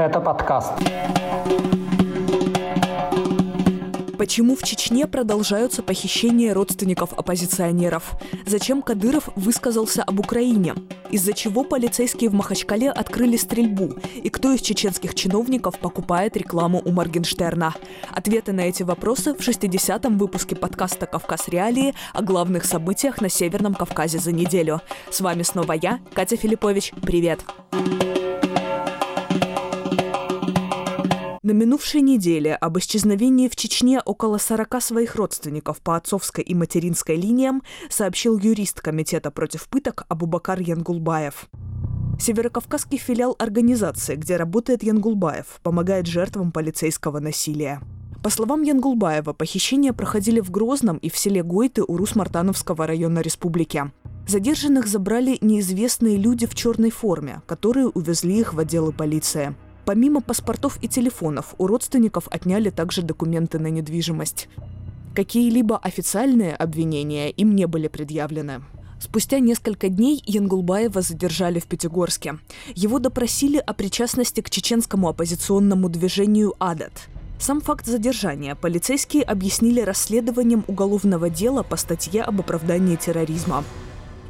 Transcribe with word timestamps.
Это 0.00 0.18
подкаст. 0.18 0.72
Почему 4.16 4.56
в 4.56 4.62
Чечне 4.62 5.06
продолжаются 5.06 5.82
похищения 5.82 6.54
родственников 6.54 7.12
оппозиционеров? 7.12 8.14
Зачем 8.46 8.80
Кадыров 8.80 9.28
высказался 9.36 10.02
об 10.02 10.18
Украине? 10.18 10.74
Из-за 11.10 11.34
чего 11.34 11.64
полицейские 11.64 12.30
в 12.30 12.32
Махачкале 12.32 12.90
открыли 12.90 13.36
стрельбу? 13.36 13.92
И 14.14 14.30
кто 14.30 14.52
из 14.52 14.62
чеченских 14.62 15.14
чиновников 15.14 15.78
покупает 15.78 16.34
рекламу 16.34 16.80
у 16.82 16.92
Моргенштерна? 16.92 17.74
Ответы 18.10 18.52
на 18.52 18.62
эти 18.62 18.82
вопросы 18.82 19.34
в 19.34 19.40
60-м 19.40 20.16
выпуске 20.16 20.56
подкаста 20.56 21.04
«Кавказ 21.04 21.48
Реалии» 21.48 21.94
о 22.14 22.22
главных 22.22 22.64
событиях 22.64 23.20
на 23.20 23.28
Северном 23.28 23.74
Кавказе 23.74 24.18
за 24.18 24.32
неделю. 24.32 24.80
С 25.10 25.20
вами 25.20 25.42
снова 25.42 25.74
я, 25.74 26.00
Катя 26.14 26.38
Филиппович. 26.38 26.94
Привет! 27.02 27.40
Привет! 27.70 28.09
На 31.42 31.52
минувшей 31.52 32.02
неделе 32.02 32.54
об 32.54 32.78
исчезновении 32.78 33.48
в 33.48 33.56
Чечне 33.56 34.02
около 34.04 34.36
40 34.36 34.82
своих 34.82 35.16
родственников 35.16 35.80
по 35.80 35.96
отцовской 35.96 36.44
и 36.44 36.54
материнской 36.54 37.16
линиям 37.16 37.62
сообщил 37.88 38.38
юрист 38.38 38.82
Комитета 38.82 39.30
против 39.30 39.66
пыток 39.68 40.04
Абубакар 40.10 40.60
Янгулбаев. 40.60 41.48
Северокавказский 42.20 42.98
филиал 42.98 43.36
организации, 43.38 44.16
где 44.16 44.36
работает 44.36 44.82
Янгулбаев, 44.82 45.60
помогает 45.62 46.04
жертвам 46.04 46.52
полицейского 46.52 47.20
насилия. 47.20 47.80
По 48.22 48.28
словам 48.28 48.60
Янгулбаева, 48.60 49.32
похищения 49.32 49.94
проходили 49.94 50.40
в 50.40 50.50
Грозном 50.50 50.98
и 50.98 51.08
в 51.08 51.16
селе 51.16 51.42
Гойты 51.42 51.80
Урус-Мартановского 51.80 52.86
района 52.86 53.20
республики. 53.20 53.90
Задержанных 54.28 54.86
забрали 54.86 55.38
неизвестные 55.40 56.18
люди 56.18 56.46
в 56.46 56.54
черной 56.54 56.90
форме, 56.90 57.40
которые 57.46 57.88
увезли 57.88 58.40
их 58.40 58.52
в 58.52 58.58
отделы 58.58 58.92
полиции. 58.92 59.54
Помимо 59.90 60.20
паспортов 60.20 60.78
и 60.82 60.86
телефонов, 60.86 61.56
у 61.58 61.66
родственников 61.66 62.28
отняли 62.30 62.70
также 62.70 63.02
документы 63.02 63.58
на 63.58 63.66
недвижимость. 63.66 64.48
Какие-либо 65.16 65.78
официальные 65.78 66.54
обвинения 66.54 67.28
им 67.30 67.56
не 67.56 67.66
были 67.66 67.88
предъявлены. 67.88 68.62
Спустя 69.00 69.40
несколько 69.40 69.88
дней 69.88 70.22
Янгулбаева 70.24 71.02
задержали 71.02 71.58
в 71.58 71.64
Пятигорске. 71.64 72.38
Его 72.76 73.00
допросили 73.00 73.58
о 73.58 73.74
причастности 73.74 74.42
к 74.42 74.50
чеченскому 74.50 75.08
оппозиционному 75.08 75.88
движению 75.88 76.54
«Адат». 76.60 77.08
Сам 77.40 77.60
факт 77.60 77.86
задержания 77.86 78.54
полицейские 78.54 79.24
объяснили 79.24 79.80
расследованием 79.80 80.64
уголовного 80.68 81.30
дела 81.30 81.64
по 81.64 81.74
статье 81.74 82.22
об 82.22 82.38
оправдании 82.38 82.94
терроризма. 82.94 83.64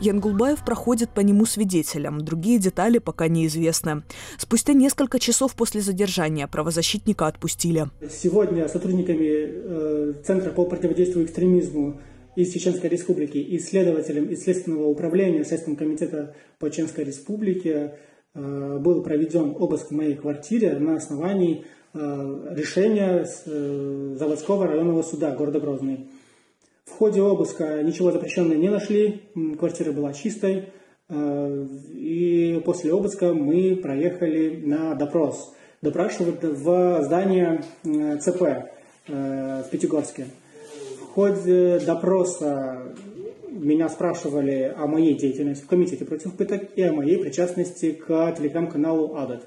Янгулбаев 0.01 0.65
проходит 0.65 1.11
по 1.11 1.21
нему 1.21 1.45
свидетелем. 1.45 2.23
Другие 2.23 2.59
детали 2.59 2.99
пока 2.99 3.29
неизвестны. 3.29 4.03
Спустя 4.39 4.73
несколько 4.73 5.19
часов 5.19 5.55
после 5.55 5.83
задержания 5.83 6.47
правозащитника 6.47 7.27
отпустили. 7.27 7.87
Сегодня 8.11 8.67
сотрудниками 8.69 9.29
э, 9.29 10.13
Центра 10.25 10.51
по 10.51 10.65
противодействию 10.65 11.27
экстремизму 11.27 12.01
из 12.35 12.53
Чеченской 12.53 12.89
Республики 12.89 13.37
и 13.37 13.59
следователем 13.59 14.27
из 14.27 14.43
Следственного 14.45 14.87
управления 14.87 15.45
Следственного 15.45 15.81
комитета 15.81 16.35
по 16.59 16.71
Чеченской 16.71 17.05
Республике 17.05 17.97
э, 18.35 18.79
был 18.79 19.03
проведен 19.03 19.55
обыск 19.59 19.89
в 19.89 19.95
моей 19.95 20.15
квартире 20.15 20.79
на 20.79 20.97
основании 20.97 21.65
э, 21.93 22.55
решения 22.57 23.27
заводского 24.17 24.67
районного 24.67 25.03
суда 25.03 25.33
города 25.33 25.61
Грозный. 25.61 26.09
В 26.91 26.99
ходе 27.01 27.23
обыска 27.23 27.83
ничего 27.83 28.11
запрещенного 28.11 28.59
не 28.59 28.69
нашли, 28.69 29.23
квартира 29.59 29.93
была 29.93 30.13
чистой. 30.13 30.67
Э, 31.09 31.67
и 31.93 32.61
после 32.65 32.93
обыска 32.93 33.33
мы 33.33 33.77
проехали 33.77 34.61
на 34.67 34.95
допрос. 34.95 35.55
Допрашивают 35.83 36.43
в 36.43 37.03
здание 37.03 37.63
ЦП 38.21 38.43
э, 39.07 39.63
в 39.67 39.71
Пятигорске. 39.71 40.27
В 41.01 41.15
ходе 41.15 41.79
допроса 41.79 42.83
меня 43.49 43.89
спрашивали 43.89 44.75
о 44.77 44.87
моей 44.87 45.15
деятельности 45.15 45.65
в 45.65 45.69
Комитете 45.69 46.05
против 46.05 46.35
пыток 46.35 46.69
и 46.77 46.83
о 46.83 46.93
моей 46.93 47.19
причастности 47.19 47.93
к 47.93 48.35
телеграм-каналу 48.37 49.17
«Адат». 49.17 49.45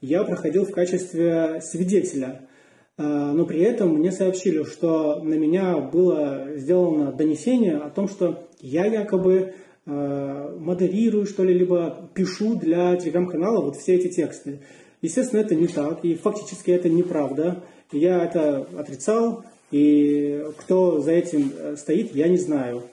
Я 0.00 0.24
проходил 0.24 0.66
в 0.66 0.70
качестве 0.70 1.60
свидетеля– 1.62 2.42
но 2.98 3.46
при 3.46 3.60
этом 3.60 3.94
мне 3.94 4.12
сообщили, 4.12 4.64
что 4.64 5.22
на 5.22 5.34
меня 5.34 5.78
было 5.78 6.48
сделано 6.56 7.12
донесение 7.12 7.76
о 7.76 7.90
том, 7.90 8.08
что 8.08 8.48
я 8.60 8.86
якобы 8.86 9.54
а, 9.84 10.56
модерирую, 10.58 11.26
что 11.26 11.42
ли, 11.42 11.54
либо 11.54 12.08
пишу 12.14 12.54
для 12.54 12.94
телеграм-канала 12.96 13.60
вот 13.64 13.76
все 13.76 13.94
эти 13.94 14.08
тексты. 14.08 14.60
Естественно, 15.00 15.40
это 15.40 15.56
не 15.56 15.66
так, 15.66 16.04
и 16.04 16.14
фактически 16.14 16.70
это 16.70 16.88
неправда. 16.88 17.64
Я 17.90 18.24
это 18.24 18.66
отрицал, 18.78 19.44
и 19.72 20.44
кто 20.58 21.00
за 21.00 21.12
этим 21.12 21.52
э, 21.58 21.76
стоит, 21.76 22.14
я 22.14 22.28
не 22.28 22.36
знаю. 22.36 22.84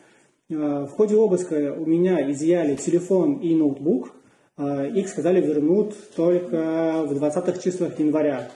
В 0.49 0.87
ходе 0.87 1.15
обыска 1.15 1.75
у 1.77 1.85
меня 1.85 2.31
изъяли 2.31 2.75
телефон 2.75 3.35
и 3.35 3.53
ноутбук. 3.53 4.11
Их 4.57 5.07
сказали 5.07 5.45
вернуть 5.45 5.93
только 6.15 7.03
в 7.05 7.13
20-х 7.13 7.61
числах 7.61 7.99
января. 7.99 8.49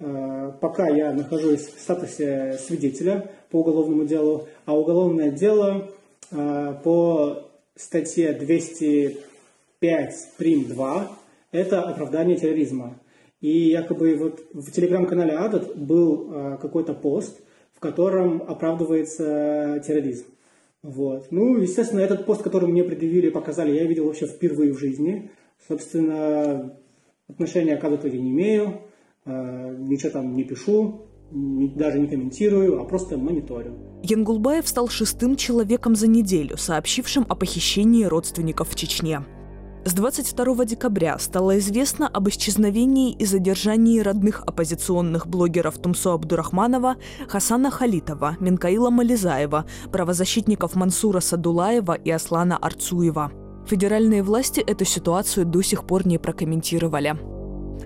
Э, 0.00 0.52
пока 0.60 0.88
я 0.88 1.12
нахожусь 1.12 1.66
в 1.66 1.78
статусе 1.78 2.58
свидетеля 2.58 3.30
по 3.50 3.60
уголовному 3.60 4.06
делу, 4.06 4.48
а 4.64 4.74
уголовное 4.74 5.30
дело 5.30 5.90
э, 6.30 6.74
по 6.82 7.50
статье 7.76 8.32
205 8.32 10.14
прим 10.38 10.64
2 10.64 11.10
это 11.52 11.82
оправдание 11.82 12.36
терроризма. 12.36 12.98
И 13.42 13.70
якобы 13.70 14.16
вот 14.16 14.42
в 14.54 14.70
телеграм-канале 14.70 15.32
Адат 15.32 15.76
был 15.76 16.32
э, 16.32 16.58
какой-то 16.62 16.94
пост, 16.94 17.38
в 17.74 17.80
котором 17.80 18.42
оправдывается 18.42 19.82
терроризм. 19.86 20.26
Вот. 20.82 21.26
Ну, 21.30 21.58
естественно, 21.58 22.00
этот 22.00 22.24
пост, 22.24 22.42
который 22.42 22.70
мне 22.70 22.84
предъявили 22.84 23.26
и 23.26 23.32
показали, 23.32 23.76
я 23.76 23.84
видел 23.84 24.06
вообще 24.06 24.26
впервые 24.26 24.72
в 24.72 24.78
жизни. 24.78 25.30
Собственно, 25.68 26.74
отношения 27.28 27.76
к 27.76 27.84
Адату 27.84 28.08
я 28.08 28.18
не 28.18 28.30
имею. 28.30 28.80
Э, 29.26 29.76
ничего 29.78 30.10
там 30.12 30.34
не 30.34 30.44
пишу, 30.44 31.06
даже 31.30 32.00
не 32.00 32.08
комментирую, 32.08 32.80
а 32.80 32.84
просто 32.84 33.18
мониторю. 33.18 33.74
Янгулбаев 34.02 34.66
стал 34.66 34.88
шестым 34.88 35.36
человеком 35.36 35.94
за 35.94 36.06
неделю, 36.06 36.56
сообщившим 36.56 37.26
о 37.28 37.34
похищении 37.34 38.04
родственников 38.04 38.70
в 38.70 38.74
Чечне. 38.74 39.20
С 39.84 39.94
22 39.94 40.64
декабря 40.66 41.18
стало 41.18 41.58
известно 41.58 42.06
об 42.06 42.28
исчезновении 42.28 43.12
и 43.12 43.24
задержании 43.24 44.00
родных 44.00 44.42
оппозиционных 44.46 45.26
блогеров 45.26 45.78
Тумсо 45.78 46.12
Абдурахманова, 46.14 46.96
Хасана 47.28 47.70
Халитова, 47.70 48.36
Минкаила 48.40 48.90
Мализаева, 48.90 49.64
правозащитников 49.90 50.76
Мансура 50.76 51.20
Садулаева 51.20 51.94
и 51.94 52.10
Аслана 52.10 52.58
Арцуева. 52.58 53.32
Федеральные 53.66 54.22
власти 54.22 54.60
эту 54.60 54.84
ситуацию 54.84 55.46
до 55.46 55.62
сих 55.62 55.86
пор 55.86 56.06
не 56.06 56.18
прокомментировали. 56.18 57.39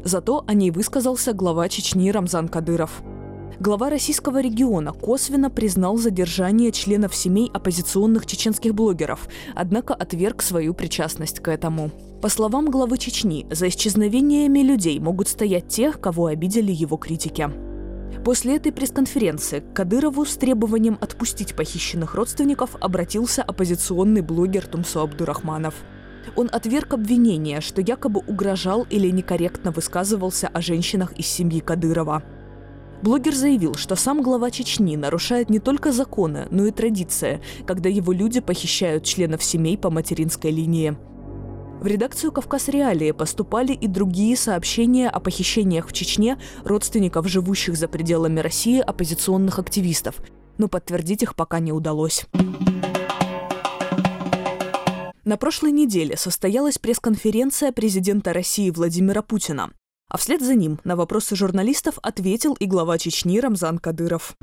Зато 0.05 0.45
о 0.47 0.53
ней 0.53 0.71
высказался 0.71 1.33
глава 1.33 1.67
Чечни 1.71 2.11
Рамзан 2.11 2.49
Кадыров. 2.49 3.03
Глава 3.59 3.89
российского 3.89 4.43
региона 4.43 4.93
косвенно 4.93 5.49
признал 5.49 5.97
задержание 5.97 6.73
членов 6.73 7.15
семей 7.15 7.51
оппозиционных 7.55 8.27
чеченских 8.27 8.75
блогеров, 8.75 9.29
однако 9.55 9.95
отверг 9.95 10.43
свою 10.43 10.75
причастность 10.75 11.41
к 11.41 11.49
этому. 11.49 11.91
По 12.21 12.29
словам 12.29 12.71
главы 12.71 12.99
Чечни, 12.99 13.47
за 13.51 13.69
исчезновениями 13.69 14.59
людей 14.59 14.99
могут 15.01 15.29
стоять 15.29 15.69
тех, 15.69 15.99
кого 15.99 16.27
обидели 16.27 16.71
его 16.71 16.99
критики. 16.99 17.49
После 18.25 18.57
этой 18.57 18.73
пресс-конференции 18.73 19.61
к 19.61 19.73
Кадырову 19.73 20.27
с 20.27 20.37
требованием 20.37 20.99
отпустить 21.01 21.57
похищенных 21.57 22.15
родственников 22.15 22.77
обратился 22.79 23.43
оппозиционный 23.43 24.21
блогер 24.21 24.67
Тумсо 24.67 25.01
Абдурахманов– 25.01 25.75
он 26.37 26.49
отверг 26.53 26.95
обвинение, 26.95 27.61
что 27.61 27.81
якобы 27.81 28.21
угрожал 28.27 28.87
или 28.91 29.11
некорректно 29.11 29.71
высказывался 29.71 30.49
о 30.49 30.61
женщинах 30.61 31.13
из 31.13 31.27
семьи 31.27 31.61
Кадырова. 31.61 32.23
Блогер 33.03 33.35
заявил, 33.35 33.75
что 33.75 33.97
сам 33.97 34.23
глава 34.23 34.51
Чечни 34.51 34.97
нарушает 34.97 35.51
не 35.51 35.59
только 35.59 35.93
законы, 35.93 36.47
но 36.51 36.65
и 36.65 36.71
традиции, 36.71 37.43
когда 37.67 37.89
его 37.89 38.13
люди 38.13 38.41
похищают 38.41 39.05
членов 39.05 39.45
семей 39.45 39.77
по 39.77 39.91
материнской 39.91 40.51
линии. 40.51 40.97
В 41.83 41.87
редакцию 41.87 42.33
«Кавказ 42.33 42.69
Реалии» 42.69 43.11
поступали 43.11 43.75
и 43.75 43.89
другие 43.89 44.39
сообщения 44.39 45.11
о 45.11 45.21
похищениях 45.21 45.87
в 45.87 45.93
Чечне 45.93 46.39
родственников 46.65 47.29
живущих 47.29 47.77
за 47.77 47.89
пределами 47.89 48.41
России 48.41 48.81
оппозиционных 48.81 49.59
активистов, 49.59 50.17
но 50.57 50.69
подтвердить 50.69 51.23
их 51.23 51.35
пока 51.35 51.59
не 51.59 51.73
удалось. 51.73 52.25
На 55.25 55.39
прошлой 55.39 55.73
неделе 55.73 56.19
состоялась 56.19 56.77
пресс-конференция 56.77 57.73
президента 57.73 58.35
России 58.35 58.69
Владимира 58.69 59.23
Путина. 59.23 59.71
А 60.11 60.19
вслед 60.19 60.43
за 60.43 60.55
ним 60.55 60.79
на 60.85 60.97
вопросы 60.97 61.35
журналистов 61.35 61.99
ответил 62.03 62.53
и 62.61 62.67
глава 62.67 62.99
Чечни 62.99 63.39
Рамзан 63.39 63.79
Кадыров. 63.79 64.37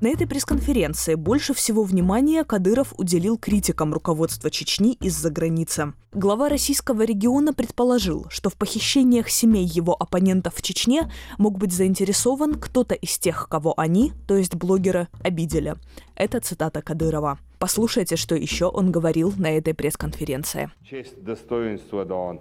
На 0.00 0.08
этой 0.08 0.26
пресс-конференции 0.26 1.16
больше 1.16 1.52
всего 1.52 1.82
внимания 1.82 2.44
Кадыров 2.44 2.94
уделил 2.96 3.36
критикам 3.36 3.92
руководства 3.92 4.50
Чечни 4.50 4.94
из-за 4.94 5.28
границы. 5.28 5.92
Глава 6.12 6.48
российского 6.48 7.02
региона 7.02 7.52
предположил, 7.52 8.24
что 8.30 8.48
в 8.48 8.54
похищениях 8.54 9.28
семей 9.28 9.66
его 9.66 9.94
оппонентов 9.94 10.54
в 10.54 10.62
Чечне 10.62 11.12
мог 11.36 11.58
быть 11.58 11.74
заинтересован 11.74 12.54
кто-то 12.54 12.94
из 12.94 13.18
тех, 13.18 13.48
кого 13.50 13.74
они, 13.78 14.12
то 14.26 14.34
есть 14.34 14.54
блогеры, 14.54 15.08
обидели. 15.22 15.74
Это 16.16 16.40
цитата 16.40 16.80
Кадырова. 16.80 17.38
Послушайте, 17.64 18.16
что 18.16 18.34
еще 18.34 18.66
он 18.66 18.92
говорил 18.92 19.32
на 19.38 19.56
этой 19.56 19.72
пресс-конференции. 19.72 20.70
Честь, 20.82 21.24
достоинство, 21.24 22.04
да, 22.04 22.38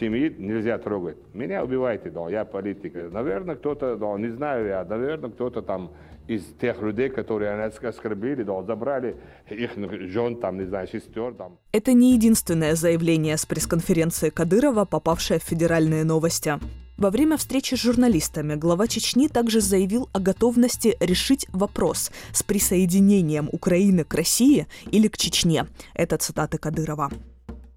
семьи 0.00 0.34
нельзя 0.36 0.78
трогать. 0.78 1.16
Меня 1.32 1.62
убивайте, 1.62 2.10
да, 2.10 2.28
я 2.28 2.44
политик. 2.44 2.92
Наверное, 3.12 3.54
кто-то, 3.54 3.94
да, 3.94 4.18
не 4.18 4.30
знаю 4.30 4.66
я, 4.66 4.84
наверное, 4.84 5.30
кто-то 5.30 5.62
там 5.62 5.92
из 6.26 6.42
тех 6.60 6.82
людей, 6.82 7.08
которые 7.08 7.52
они 7.52 7.72
оскорбили, 7.88 8.42
да, 8.42 8.64
забрали 8.64 9.14
их 9.48 9.70
жен, 10.10 10.40
там, 10.40 10.58
не 10.58 10.64
знаю, 10.64 10.88
сестер. 10.88 11.34
Там. 11.34 11.56
Это 11.70 11.92
не 11.92 12.14
единственное 12.14 12.74
заявление 12.74 13.36
с 13.36 13.46
пресс-конференции 13.46 14.30
Кадырова, 14.30 14.86
попавшее 14.86 15.38
в 15.38 15.44
федеральные 15.44 16.02
новости. 16.02 16.54
Во 16.96 17.10
время 17.10 17.36
встречи 17.36 17.74
с 17.74 17.78
журналистами 17.78 18.54
глава 18.54 18.86
Чечни 18.86 19.26
также 19.26 19.60
заявил 19.60 20.08
о 20.12 20.20
готовности 20.20 20.96
решить 21.00 21.46
вопрос 21.52 22.12
с 22.32 22.44
присоединением 22.44 23.48
Украины 23.50 24.04
к 24.04 24.14
России 24.14 24.68
или 24.92 25.08
к 25.08 25.16
Чечне. 25.16 25.66
Это 25.94 26.18
цитаты 26.18 26.58
Кадырова. 26.58 27.10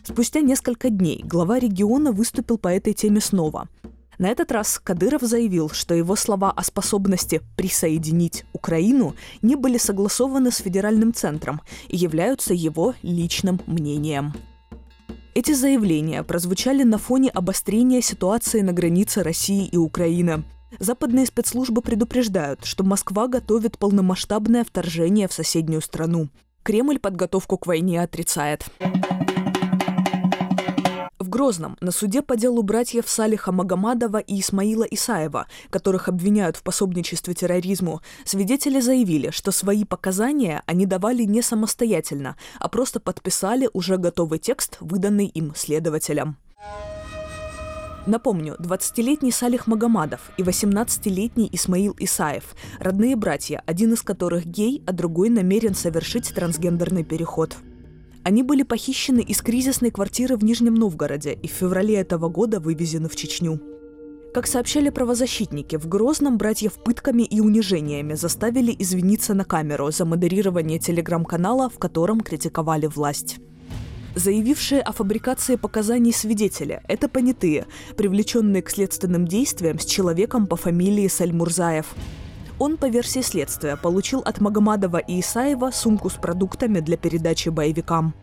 Спустя 0.03 0.41
несколько 0.41 0.91
дней 0.91 1.23
глава 1.23 1.57
региона 1.57 2.11
выступил 2.11 2.59
по 2.59 2.67
этой 2.67 2.93
теме 2.93 3.19
снова. 3.19 3.67
На 4.19 4.29
этот 4.29 4.51
раз 4.51 4.79
Кадыров 4.83 5.21
заявил, 5.23 5.69
что 5.69 5.95
его 5.95 6.15
слова 6.15 6.51
о 6.51 6.63
способности 6.63 7.41
присоединить 7.55 8.45
Украину 8.53 9.15
не 9.41 9.55
были 9.55 9.79
согласованы 9.79 10.51
с 10.51 10.57
федеральным 10.57 11.11
центром 11.11 11.61
и 11.87 11.97
являются 11.97 12.53
его 12.53 12.93
личным 13.01 13.61
мнением. 13.65 14.33
Эти 15.37 15.51
заявления 15.51 16.23
прозвучали 16.23 16.81
на 16.81 16.97
фоне 16.97 17.29
обострения 17.29 18.01
ситуации 18.01 18.61
на 18.61 18.73
границе 18.73 19.21
России 19.21 19.67
и 19.67 19.77
Украины. 19.77 20.43
Западные 20.79 21.27
спецслужбы 21.27 21.83
предупреждают, 21.83 22.65
что 22.65 22.83
Москва 22.83 23.27
готовит 23.27 23.77
полномасштабное 23.77 24.63
вторжение 24.63 25.27
в 25.27 25.33
соседнюю 25.33 25.81
страну. 25.81 26.29
Кремль 26.63 26.97
подготовку 26.97 27.59
к 27.59 27.67
войне 27.67 28.01
отрицает. 28.01 28.65
В 31.27 31.29
Грозном 31.29 31.75
на 31.81 31.91
суде 31.91 32.21
по 32.21 32.37
делу 32.37 32.63
братьев 32.63 33.09
Салиха 33.09 33.51
Магомадова 33.51 34.19
и 34.19 34.39
Исмаила 34.39 34.85
Исаева, 34.85 35.47
которых 35.69 36.07
обвиняют 36.07 36.55
в 36.55 36.63
пособничестве 36.63 37.33
терроризму, 37.33 38.01
свидетели 38.23 38.79
заявили, 38.79 39.31
что 39.31 39.51
свои 39.51 39.83
показания 39.83 40.63
они 40.67 40.85
давали 40.85 41.23
не 41.23 41.41
самостоятельно, 41.41 42.37
а 42.59 42.69
просто 42.69 43.01
подписали 43.01 43.69
уже 43.73 43.97
готовый 43.97 44.39
текст, 44.39 44.77
выданный 44.79 45.25
им 45.25 45.51
следователям. 45.53 46.37
Напомню, 48.05 48.55
20-летний 48.57 49.33
Салих 49.33 49.67
Магомадов 49.67 50.31
и 50.37 50.43
18-летний 50.43 51.49
Исмаил 51.51 51.93
Исаев– 51.99 52.55
родные 52.79 53.17
братья, 53.17 53.61
один 53.65 53.91
из 53.91 54.01
которых 54.01 54.45
гей, 54.45 54.81
а 54.87 54.93
другой 54.93 55.29
намерен 55.29 55.75
совершить 55.75 56.33
трансгендерный 56.33 57.03
переход. 57.03 57.57
Они 58.27 58.43
были 58.43 58.63
похищены 58.63 59.21
из 59.21 59.41
кризисной 59.41 59.89
квартиры 59.89 60.35
в 60.35 60.43
Нижнем 60.43 60.75
Новгороде 60.75 61.31
и 61.31 61.47
в 61.47 61.51
феврале 61.51 61.95
этого 61.95 62.27
года 62.27 62.59
вывезены 62.59 63.07
в 63.07 63.15
Чечню. 63.15 63.57
Как 64.33 64.47
сообщали 64.47 64.89
правозащитники, 64.89 65.77
в 65.77 65.87
Грозном 65.87 66.37
братьев 66.37 66.73
пытками 66.73 67.23
и 67.23 67.39
унижениями 67.39 68.15
заставили 68.15 68.75
извиниться 68.77 69.33
на 69.33 69.45
камеру 69.45 69.91
за 69.91 70.03
модерирование 70.03 70.77
телеграм-канала, 70.77 71.69
в 71.69 71.79
котором 71.79 72.19
критиковали 72.19 72.87
власть. 72.87 73.37
Заявившие 74.13 74.81
о 74.81 74.91
фабрикации 74.91 75.55
показаний 75.55 76.11
свидетеля– 76.11 76.83
это 76.89 77.07
понятые, 77.07 77.65
привлеченные 77.95 78.61
к 78.61 78.69
следственным 78.69 79.25
действиям 79.25 79.79
с 79.79 79.85
человеком 79.85 80.47
по 80.47 80.57
фамилии 80.57 81.07
Сальмурзаев. 81.07 81.95
Он, 82.59 82.77
по 82.77 82.85
версии 82.85 83.21
следствия, 83.21 83.75
получил 83.75 84.19
от 84.19 84.41
Магомадова 84.41 84.97
и 84.97 85.19
Исаева 85.19 85.71
сумку 85.71 86.09
с 86.09 86.13
продуктами 86.13 86.79
для 86.79 86.97
передачи 86.97 87.49
боевикам. 87.49 88.15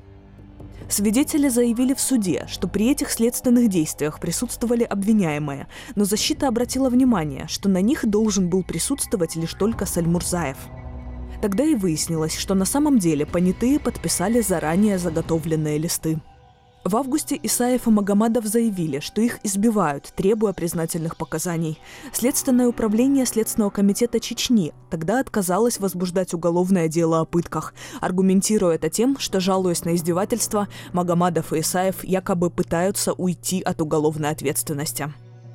Свидетели 0.88 1.48
заявили 1.48 1.94
в 1.94 2.00
суде, 2.00 2.46
что 2.48 2.68
при 2.68 2.90
этих 2.90 3.10
следственных 3.10 3.68
действиях 3.68 4.20
присутствовали 4.20 4.82
обвиняемые, 4.82 5.66
но 5.94 6.04
защита 6.04 6.48
обратила 6.48 6.90
внимание, 6.90 7.46
что 7.48 7.68
на 7.68 7.80
них 7.80 8.06
должен 8.06 8.48
был 8.48 8.62
присутствовать 8.62 9.36
лишь 9.36 9.54
только 9.54 9.86
Сальмурзаев. 9.86 10.58
Тогда 11.40 11.64
и 11.64 11.74
выяснилось, 11.74 12.36
что 12.36 12.54
на 12.54 12.64
самом 12.64 12.98
деле 12.98 13.24
понятые 13.24 13.78
подписали 13.78 14.40
заранее 14.40 14.98
заготовленные 14.98 15.78
листы. 15.78 16.20
В 16.84 16.96
августе 16.96 17.40
Исаев 17.42 17.86
и 17.86 17.90
Магомадов 17.90 18.44
заявили, 18.44 19.00
что 19.00 19.22
их 19.22 19.38
избивают, 19.42 20.12
требуя 20.14 20.52
признательных 20.52 21.16
показаний. 21.16 21.78
Следственное 22.12 22.68
управление 22.68 23.24
Следственного 23.24 23.70
комитета 23.70 24.20
Чечни 24.20 24.74
тогда 24.90 25.20
отказалось 25.20 25.80
возбуждать 25.80 26.34
уголовное 26.34 26.88
дело 26.88 27.20
о 27.20 27.24
пытках, 27.24 27.72
аргументируя 28.02 28.74
это 28.74 28.90
тем, 28.90 29.18
что, 29.18 29.40
жалуясь 29.40 29.86
на 29.86 29.96
издевательства, 29.96 30.68
Магомадов 30.92 31.54
и 31.54 31.60
Исаев 31.60 32.04
якобы 32.04 32.50
пытаются 32.50 33.14
уйти 33.14 33.62
от 33.62 33.80
уголовной 33.80 34.28
ответственности. 34.28 35.10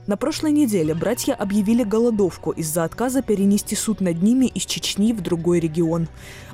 На 0.08 0.18
прошлой 0.18 0.52
неделе 0.52 0.96
братья 0.96 1.36
объявили 1.36 1.84
голодовку 1.84 2.50
из-за 2.50 2.86
отказа 2.86 3.22
перенести 3.22 3.76
суд 3.76 4.02
над 4.02 4.24
ними 4.24 4.48
из 4.48 4.66
Чечни 4.66 5.14
в 5.14 5.22
другой 5.22 5.60
регион. 5.60 6.08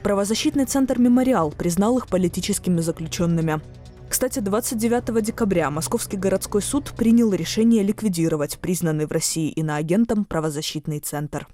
Правозащитный 0.03 0.65
центр 0.65 0.99
«Мемориал» 0.99 1.51
признал 1.51 1.97
их 1.97 2.07
политическими 2.07 2.81
заключенными. 2.81 3.61
Кстати, 4.09 4.39
29 4.39 5.23
декабря 5.23 5.69
Московский 5.69 6.17
городской 6.17 6.61
суд 6.61 6.93
принял 6.95 7.33
решение 7.33 7.83
ликвидировать 7.83 8.59
признанный 8.59 9.05
в 9.07 9.11
России 9.11 9.49
иноагентом 9.49 10.25
правозащитный 10.25 10.99
центр. 10.99 11.47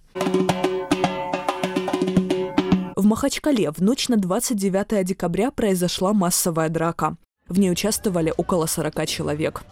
В 2.95 3.05
Махачкале 3.05 3.71
в 3.71 3.79
ночь 3.81 4.09
на 4.09 4.17
29 4.17 5.03
декабря 5.05 5.51
произошла 5.51 6.13
массовая 6.13 6.69
драка. 6.69 7.17
В 7.47 7.57
ней 7.59 7.71
участвовали 7.71 8.33
около 8.37 8.67
40 8.67 9.07
человек. 9.07 9.63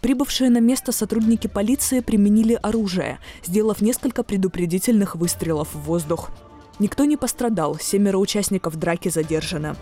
Прибывшие 0.00 0.50
на 0.50 0.60
место 0.60 0.92
сотрудники 0.92 1.46
полиции 1.46 2.00
применили 2.00 2.58
оружие, 2.62 3.18
сделав 3.44 3.80
несколько 3.80 4.22
предупредительных 4.22 5.16
выстрелов 5.16 5.74
в 5.74 5.80
воздух. 5.80 6.30
Никто 6.78 7.04
не 7.04 7.16
пострадал, 7.16 7.78
семеро 7.78 8.18
участников 8.18 8.76
драки 8.76 9.08
задержаны. 9.08 9.74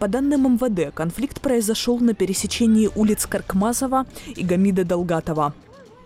По 0.00 0.08
данным 0.08 0.54
МВД, 0.54 0.94
конфликт 0.94 1.42
произошел 1.42 1.98
на 1.98 2.14
пересечении 2.14 2.88
улиц 2.96 3.26
Каркмазова 3.26 4.06
и 4.34 4.42
Гамида 4.42 4.86
Долгатова. 4.86 5.52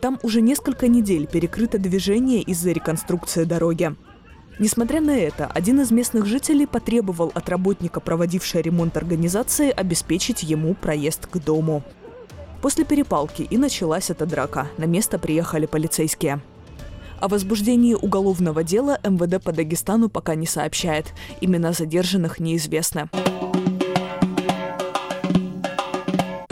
Там 0.01 0.19
уже 0.25 0.41
несколько 0.41 0.89
недель 0.89 1.29
перекрыто 1.29 1.79
движение 1.79 2.43
из-за 2.43 2.73
реконструкции 2.73 3.45
дороги. 3.45 3.95
Несмотря 4.59 5.01
на 5.01 5.17
это, 5.17 5.47
один 5.47 5.81
из 5.81 5.93
местных 5.93 6.27
жителей 6.27 6.67
потребовал 6.67 7.31
от 7.35 7.49
работника, 7.49 8.01
проводившей 8.01 8.63
ремонт 8.63 8.97
организации, 8.97 9.71
обеспечить 9.71 10.43
ему 10.43 10.75
проезд 10.75 11.29
к 11.29 11.39
дому. 11.39 11.85
После 12.63 12.85
перепалки 12.85 13.43
и 13.43 13.57
началась 13.57 14.11
эта 14.11 14.27
драка. 14.27 14.67
На 14.77 14.87
место 14.87 15.21
приехали 15.21 15.67
полицейские. 15.67 16.41
О 17.21 17.29
возбуждении 17.29 17.95
уголовного 17.95 18.65
дела 18.65 18.99
МВД 19.05 19.41
по 19.41 19.53
Дагестану 19.53 20.09
пока 20.09 20.35
не 20.35 20.47
сообщает. 20.47 21.15
Имена 21.41 21.73
задержанных 21.73 22.41
неизвестны. 22.41 23.09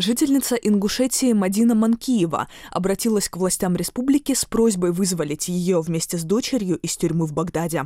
Жительница 0.03 0.57
Ингушетии 0.57 1.33
Мадина 1.33 1.77
Манкиева 1.77 2.49
обратилась 2.73 3.29
к 3.29 3.37
властям 3.37 3.77
республики 3.77 4.35
с 4.35 4.45
просьбой 4.45 4.91
вызволить 4.91 5.47
ее 5.47 5.81
вместе 5.81 6.19
с 6.19 6.25
дочерью 6.25 6.77
из 6.79 6.97
тюрьмы 6.97 7.25
в 7.25 7.33
Багдаде. 7.33 7.85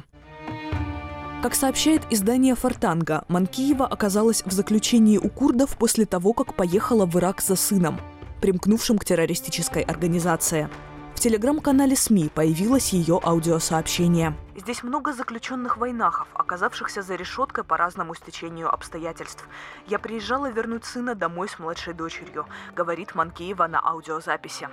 Как 1.42 1.54
сообщает 1.54 2.04
издание 2.08 2.54
«Фортанга», 2.54 3.26
Манкиева 3.28 3.86
оказалась 3.86 4.42
в 4.46 4.52
заключении 4.52 5.18
у 5.18 5.28
курдов 5.28 5.76
после 5.76 6.06
того, 6.06 6.32
как 6.32 6.54
поехала 6.54 7.04
в 7.04 7.14
Ирак 7.16 7.42
за 7.42 7.54
сыном, 7.54 8.00
примкнувшим 8.40 8.96
к 8.96 9.04
террористической 9.04 9.82
организации– 9.82 10.70
в 11.16 11.20
телеграм-канале 11.20 11.96
СМИ 11.96 12.28
появилось 12.34 12.90
ее 12.92 13.18
аудиосообщение. 13.22 14.36
Здесь 14.54 14.82
много 14.82 15.14
заключенных 15.14 15.78
войнахов, 15.78 16.28
оказавшихся 16.34 17.00
за 17.00 17.14
решеткой 17.14 17.64
по 17.64 17.78
разному 17.78 18.14
стечению 18.14 18.72
обстоятельств. 18.72 19.48
Я 19.86 19.98
приезжала 19.98 20.50
вернуть 20.50 20.84
сына 20.84 21.14
домой 21.14 21.48
с 21.48 21.58
младшей 21.58 21.94
дочерью, 21.94 22.44
говорит 22.74 23.14
Манкеева 23.14 23.66
на 23.66 23.80
аудиозаписи. 23.80 24.68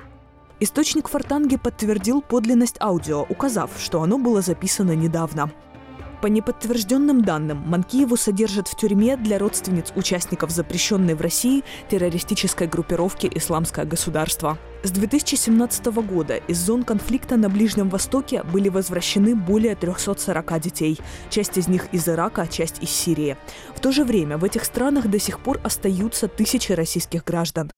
Источник 0.59 1.07
Фортанги 1.07 1.55
подтвердил 1.55 2.21
подлинность 2.21 2.79
аудио, 2.81 3.21
указав, 3.21 3.71
что 3.79 4.01
оно 4.01 4.17
было 4.17 4.41
записано 4.41 4.95
недавно. 4.95 5.49
По 6.23 6.27
неподтвержденным 6.27 7.21
данным, 7.21 7.63
Манкиеву 7.65 8.15
содержат 8.15 8.69
в 8.69 8.77
тюрьме 8.77 9.17
для 9.17 9.37
родственниц 9.37 9.91
участников 9.93 10.51
запрещенной 10.51 11.15
в 11.15 11.21
России 11.21 11.65
террористической 11.89 12.65
группировки 12.65 13.29
«Исламское 13.35 13.83
государство». 13.83 14.57
С 14.83 14.91
2017 14.91 15.85
года 15.87 16.37
из 16.37 16.59
зон 16.59 16.85
конфликта 16.85 17.35
на 17.35 17.49
Ближнем 17.49 17.89
Востоке 17.89 18.41
были 18.43 18.69
возвращены 18.69 19.35
более 19.35 19.75
340 19.75 20.61
детей. 20.61 20.97
Часть 21.29 21.57
из 21.57 21.67
них 21.67 21.87
из 21.91 22.07
Ирака, 22.07 22.47
часть 22.47 22.81
из 22.81 22.89
Сирии. 22.89 23.35
В 23.75 23.81
то 23.81 23.91
же 23.91 24.05
время 24.05 24.37
в 24.37 24.45
этих 24.45 24.63
странах 24.63 25.07
до 25.07 25.19
сих 25.19 25.41
пор 25.41 25.59
остаются 25.61 26.29
тысячи 26.29 26.71
российских 26.71 27.25
граждан. 27.25 27.69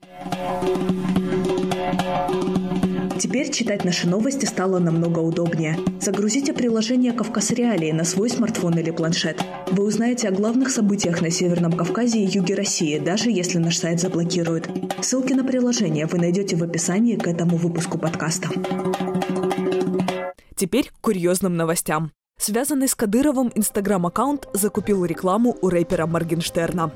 Теперь 3.18 3.50
читать 3.50 3.86
наши 3.86 4.10
новости 4.10 4.46
стало 4.46 4.80
намного 4.80 5.20
удобнее. 5.20 5.80
Загрузите 6.02 6.52
приложение 6.52 7.14
«Кавказ 7.14 7.52
Реалии» 7.52 7.92
на 7.92 8.04
свой 8.04 8.30
смартфон 8.30 8.78
или 8.78 8.92
планшет. 8.92 9.42
Вы 9.72 9.86
узнаете 9.86 10.28
о 10.28 10.32
главных 10.32 10.70
событиях 10.70 11.22
на 11.22 11.32
Северном 11.32 11.72
Кавказе 11.72 12.20
и 12.20 12.28
юге 12.28 12.56
России, 12.56 13.00
даже 13.00 13.32
если 13.32 13.58
наш 13.58 13.78
сайт 13.78 14.02
заблокируют. 14.02 14.70
Ссылки 15.02 15.32
на 15.32 15.46
приложение 15.46 16.08
вы 16.08 16.18
найдете 16.18 16.58
в 16.58 16.64
описании 16.64 17.16
к 17.16 17.26
этому 17.26 17.56
выпуску 17.56 17.98
подкаста. 17.98 18.50
Теперь 20.56 20.90
к 20.90 21.02
курьезным 21.02 21.56
новостям. 21.56 22.12
Связанный 22.38 22.90
с 22.90 22.96
Кадыровым 22.96 23.50
инстаграм-аккаунт 23.56 24.50
закупил 24.52 25.06
рекламу 25.06 25.58
у 25.62 25.70
рэпера 25.70 26.06
Моргенштерна. 26.06 26.92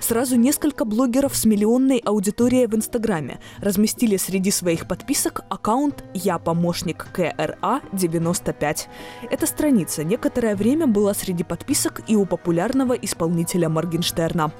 Сразу 0.00 0.36
несколько 0.36 0.86
блогеров 0.86 1.36
с 1.36 1.44
миллионной 1.44 1.98
аудиторией 1.98 2.66
в 2.66 2.74
Инстаграме 2.74 3.38
разместили 3.58 4.16
среди 4.16 4.50
своих 4.50 4.88
подписок 4.88 5.42
аккаунт 5.50 6.04
«Я 6.14 6.38
помощник 6.38 7.06
КРА 7.12 7.82
95». 7.92 8.86
Эта 9.30 9.46
страница 9.46 10.02
некоторое 10.02 10.56
время 10.56 10.86
была 10.86 11.12
среди 11.12 11.44
подписок 11.44 12.00
и 12.08 12.16
у 12.16 12.24
популярного 12.24 12.94
исполнителя 12.94 13.68
Моргенштерна. 13.68 14.52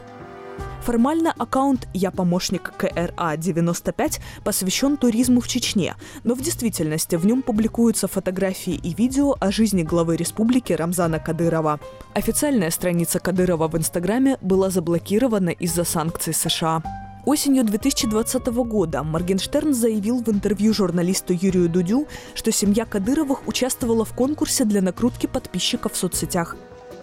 Формально 0.82 1.34
аккаунт 1.36 1.88
«Я 1.92 2.10
помощник 2.10 2.72
КРА-95» 2.78 4.20
посвящен 4.42 4.96
туризму 4.96 5.40
в 5.40 5.48
Чечне, 5.48 5.94
но 6.24 6.34
в 6.34 6.40
действительности 6.40 7.16
в 7.16 7.26
нем 7.26 7.42
публикуются 7.42 8.08
фотографии 8.08 8.74
и 8.74 8.94
видео 8.94 9.36
о 9.38 9.50
жизни 9.50 9.82
главы 9.82 10.16
республики 10.16 10.72
Рамзана 10.72 11.18
Кадырова. 11.18 11.80
Официальная 12.14 12.70
страница 12.70 13.20
Кадырова 13.20 13.68
в 13.68 13.76
Инстаграме 13.76 14.38
была 14.40 14.70
заблокирована 14.70 15.50
из-за 15.50 15.84
санкций 15.84 16.32
США. 16.32 16.82
Осенью 17.26 17.64
2020 17.64 18.46
года 18.46 19.02
Моргенштерн 19.02 19.74
заявил 19.74 20.22
в 20.22 20.28
интервью 20.30 20.72
журналисту 20.72 21.34
Юрию 21.34 21.68
Дудю, 21.68 22.08
что 22.34 22.50
семья 22.50 22.86
Кадыровых 22.86 23.46
участвовала 23.46 24.06
в 24.06 24.14
конкурсе 24.14 24.64
для 24.64 24.80
накрутки 24.80 25.26
подписчиков 25.26 25.92
в 25.92 25.96
соцсетях. 25.98 26.56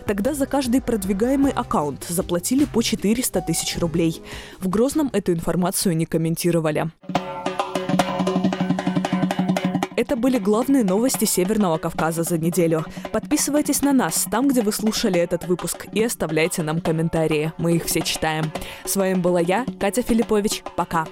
Тогда 0.08 0.34
за 0.34 0.46
каждый 0.46 0.82
продвигаемый 0.82 1.52
аккаунт 1.52 2.06
заплатили 2.08 2.64
по 2.64 2.82
400 2.82 3.42
тысяч 3.42 3.78
рублей. 3.78 4.22
В 4.60 4.70
Грозном 4.70 5.10
эту 5.12 5.34
информацию 5.34 5.98
не 5.98 6.06
комментировали. 6.06 6.90
Это 9.98 10.16
были 10.16 10.38
главные 10.38 10.84
новости 10.84 11.26
Северного 11.26 11.80
Кавказа 11.80 12.24
за 12.24 12.38
неделю. 12.38 12.86
Подписывайтесь 13.12 13.82
на 13.82 13.92
нас 13.94 14.28
там, 14.30 14.48
где 14.48 14.62
вы 14.62 14.72
слушали 14.72 15.20
этот 15.20 15.48
выпуск, 15.48 15.88
и 15.92 16.04
оставляйте 16.04 16.62
нам 16.62 16.82
комментарии. 16.82 17.52
Мы 17.58 17.78
их 17.78 17.86
все 17.86 18.02
читаем. 18.02 18.52
С 18.86 18.96
вами 18.96 19.16
была 19.16 19.40
я, 19.40 19.66
Катя 19.80 20.04
Филиппович. 20.04 20.64
Пока. 20.76 21.08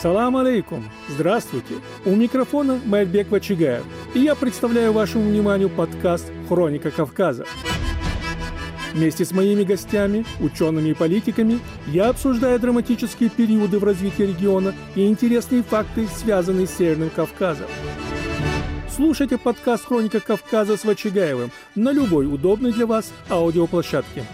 Салам 0.00 0.38
алейкум! 0.38 0.88
Здравствуйте! 1.08 1.74
У 2.06 2.16
микрофона 2.16 2.80
Майрбек 2.86 3.30
Вачигаев, 3.30 3.84
и 4.14 4.20
я 4.20 4.34
представляю 4.34 4.94
вашему 4.94 5.28
вниманию 5.28 5.68
подкаст 5.68 6.32
«Хроника 6.48 6.90
Кавказа». 6.90 7.44
Вместе 8.94 9.26
с 9.26 9.32
моими 9.32 9.62
гостями, 9.62 10.24
учеными 10.40 10.88
и 10.88 10.94
политиками, 10.94 11.60
я 11.86 12.08
обсуждаю 12.08 12.58
драматические 12.58 13.28
периоды 13.28 13.78
в 13.78 13.84
развитии 13.84 14.22
региона 14.22 14.74
и 14.94 15.06
интересные 15.06 15.62
факты, 15.62 16.08
связанные 16.16 16.66
с 16.66 16.76
Северным 16.78 17.10
Кавказом. 17.10 17.66
Слушайте 18.88 19.36
подкаст 19.36 19.84
«Хроника 19.84 20.20
Кавказа» 20.20 20.78
с 20.78 20.84
Вачигаевым 20.84 21.50
на 21.74 21.92
любой 21.92 22.26
удобной 22.26 22.72
для 22.72 22.86
вас 22.86 23.12
аудиоплощадке. 23.28 24.24